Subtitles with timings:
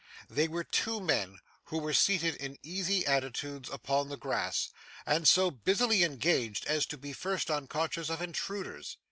[0.27, 4.71] They were two men who were seated in easy attitudes upon the grass,
[5.05, 8.97] and so busily engaged as to be at first unconscious of intruders.